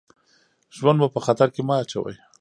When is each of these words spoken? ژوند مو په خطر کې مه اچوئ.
ژوند 0.77 0.97
مو 0.99 1.07
په 1.15 1.19
خطر 1.25 1.47
کې 1.55 1.61
مه 1.67 1.75
اچوئ. 1.81 2.15